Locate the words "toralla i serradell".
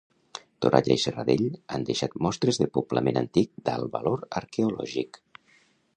0.65-1.43